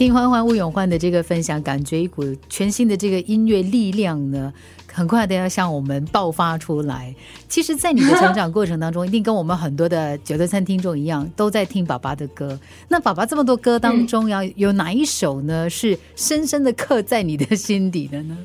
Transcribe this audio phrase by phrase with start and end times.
[0.00, 4.50] 听欢欢吴永焕的这个分享，感觉一股全新的这个音乐力量呢，
[4.90, 7.14] 很快的要向我们爆发出来。
[7.50, 12.58] 其实，在你的成长过程当中，一定跟我们很多的九六三听众一样，都在听爸爸的歌。
[12.88, 18.38] 那爸爸这么多歌当中，要有哪一首呢，是深深的刻在你的心底的呢？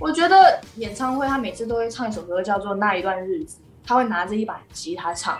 [0.00, 5.38] 我觉得演唱会他每次都会唱一首歌，叫做《那一段日子》，他会拿着一把吉他唱。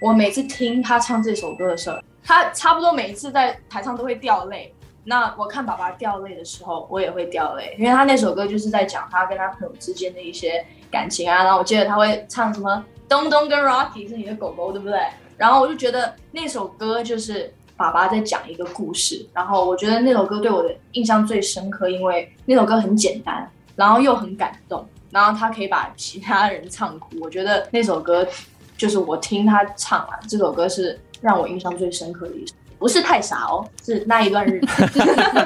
[0.00, 4.72] 我每次听他唱这首歌的时候，他差不多每一次在台上都会掉泪。
[5.08, 11.42] 那我看爸爸掉泪的时候，我也会掉泪，因为他那首歌就是在讲他跟他朋友之间的一些感情啊。
[11.42, 15.00] 然后我记得他会唱什么东东跟 Rocky 是你的狗狗，对不对？
[15.38, 19.26] 然后我就觉得那首歌就是爸爸在讲一个故事。
[19.32, 27.16] 然后我觉得那首歌对我的印象最深刻，因为那首歌很简单，然后又很感动，然后他可以把其他人唱哭。
[27.22, 28.28] 我觉得那首歌
[28.76, 32.52] 就是我听他唱完这首歌是让我印象最深刻的一首。
[32.78, 34.66] 不是太傻哦，是那一段日子。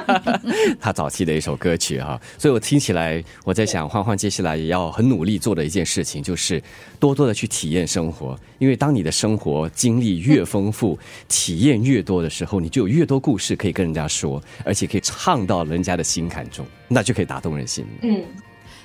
[0.79, 6.61] 他早期的一首歌曲哈，所以我听起来，我在想，欢欢接下来也要很努力做的一件事情，就是
[6.99, 8.37] 多多的去体验生活。
[8.59, 17.85] 因为当你的生活经历越丰富，体验越多的时候，你就有越多故事可以跟人家说，而且可以唱到人家的心坎中，那就可以打动人心。
[18.03, 18.23] 嗯。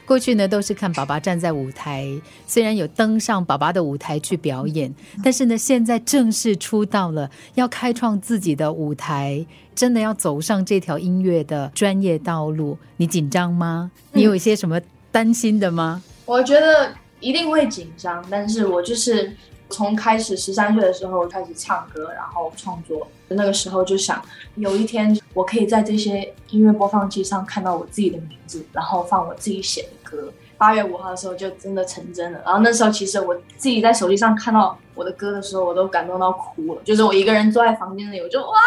[0.08, 2.08] 过去呢，都是看爸爸站在舞台，
[2.46, 4.92] 虽然有登上爸爸的舞台去表演，
[5.22, 13.90] 但是呢，现在正式出道了，要开创自己的舞台，真的要走上这条音乐的专业道路，你紧张吗？
[14.12, 14.80] 你有一些什么
[15.12, 16.02] 担心的吗？
[16.24, 19.30] 我觉得一定会紧张，但是我就是。
[19.70, 24.22] 从开始十三岁的时候开始唱歌，然后创作，那个时候就想
[24.56, 30.32] 有一天我可以在这些音乐播放器上看到我自己的名字，然后放我自己写的歌。
[30.56, 32.40] 八月五号的时候就真的成真了。
[32.44, 36.82] 然后那时候其实我自己在手机上看到我的歌的时候，我都感动到哭了。
[36.82, 38.58] 就是我一个人坐在房间里，我就哇，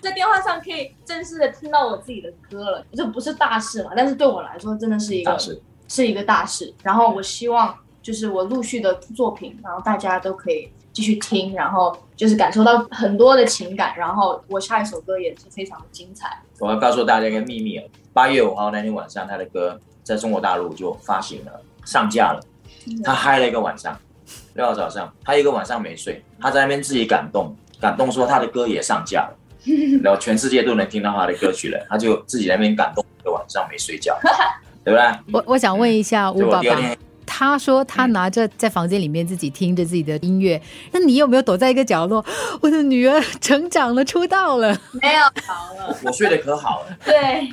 [0.00, 2.84] 在电话上可以正式的听到我自己的歌了。
[2.92, 3.90] 这不是大事嘛？
[3.96, 5.36] 但是对我来说真的是一个
[5.88, 6.72] 是一个大事。
[6.82, 7.74] 然后我希望。
[8.02, 16.40] 就是我陆续的作品，然后大家都可以继续听，然后就是感受到很多的情感，然后我下一首歌也是非常的精彩。
[16.58, 17.80] 我要告诉大家一个秘密
[18.12, 22.40] 八月五号那天晚上，他的歌在中国大陆就发行了，上架了。
[23.04, 23.96] 他嗨了一个晚上，
[24.54, 29.36] 六号早上，他一个晚上没睡，他在那边自己感动，感动说他的歌也上架了，
[30.02, 34.18] 然后全世界都能听到他的歌曲了，他就自己在那边感动一个晚上没睡觉，
[34.82, 35.34] 对不对？
[35.34, 37.09] 我我想问一下吴爸爸。
[37.32, 40.60] 他说他拿着在房间里面自己听着自己的音乐，
[40.90, 42.22] 那你有没有躲在一个角落？
[42.60, 46.96] 我的女儿成长了，出道了，没有好了，我睡得可好了。
[47.06, 47.48] 对，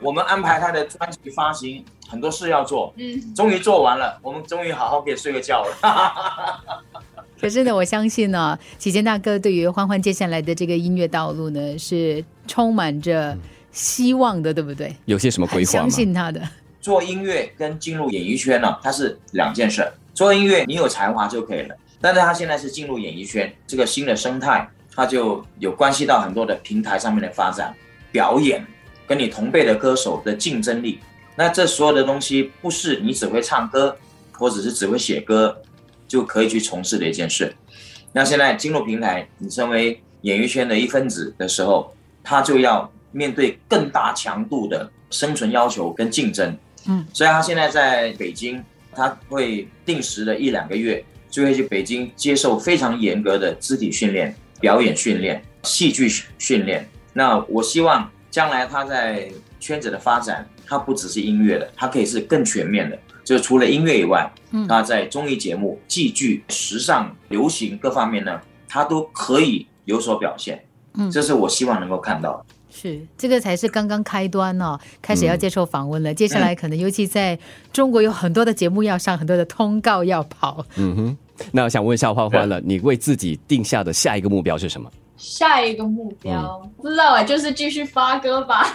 [0.00, 5.72] 我们安排他的专辑发行，很多事要做，嗯，终于做完了，我们终于好好可以睡个觉了。
[7.40, 13.38] 可是呢，我相信呢，启贤大哥对于欢欢接下来的这个音乐道路呢，是充满着
[13.70, 14.94] 希望的，对不对？
[15.04, 16.42] 有些什么规划相信他的。
[16.86, 19.84] 做音乐跟进入演艺圈呢，它是两件事。
[20.14, 27.74] 做音乐你有才华就可以了，但是他现在是进入演艺圈这个新的生态，它就有关系到很多的平台上面的发展、
[28.12, 28.64] 表演，
[29.04, 31.00] 跟你同辈的歌手的竞争力。
[31.34, 33.96] 那这所有的东西不是你只会唱歌，
[34.30, 35.60] 或者是只会写歌
[36.06, 37.52] 就可以去从事的一件事。
[38.12, 41.92] 那现在进入平台，你成为演艺圈的一分子的时候，
[42.22, 46.56] 他就要面对更大强度的生存要求跟竞争。
[46.88, 56.08] 嗯，所以他现在在北京，他会定时的一两个月就会去北京接受非常严格的肢体训练、表演训练、戏剧
[56.38, 56.88] 训练。
[57.12, 70.62] 那我希望将来他在圈子的发展，他不只是音乐的，他可以是更全面的，就是除了音乐以外，嗯，他在综艺节目、戏剧、时尚、流行各方面呢，他都可以有所表现。
[70.94, 72.44] 嗯，这是我希望能够看到。
[72.70, 76.12] 是，这个才是刚刚开端哦，开始要接受访问了。
[76.12, 77.38] 接下来可能，尤其在
[77.72, 80.64] 中国有很多的节目要上，很多的通告要跑。
[80.76, 81.16] 嗯哼，
[81.52, 84.90] 那我想问一下欢欢了，你为自己定下的下一个目标是什么？
[85.16, 88.66] 下一个目标不知道哎，就是继续发歌吧。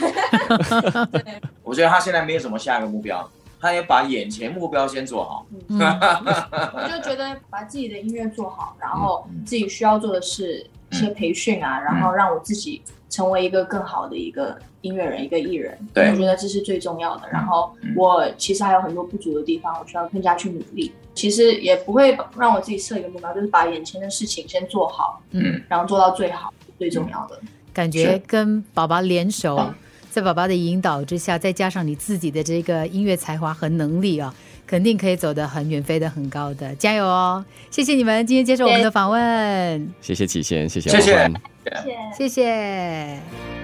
[1.61, 3.29] 我觉得他现在没有什么下一个目标，
[3.59, 5.45] 他要把眼前目标先做好。
[5.69, 12.81] 我就觉得把自己的音乐做好，然后自己需要做的是一些培训啊，然后让我自己。
[13.11, 17.29] 成为一个更好的一个音乐人，一个艺人，我觉得这是最重要的。
[17.31, 20.91] 然后我其实还有很多不足的地方，我需要更加去努力。
[21.13, 27.37] 其实也不会让我自己设一个目标，就是把眼前的事情先做好，嗯，然后做到最好，最重要的。
[27.73, 29.73] 感觉跟宝宝联手，
[30.09, 34.33] 在宝宝的引导之下，再加上你自己的这个音乐才华和能力啊，
[34.65, 36.73] 肯定可以走得很远，飞得很高的。
[36.75, 37.43] 加油哦！
[37.69, 41.31] 谢谢你们今天接受我们的访问，谢谢启贤，谢谢谢谢。
[42.17, 43.60] 谢谢。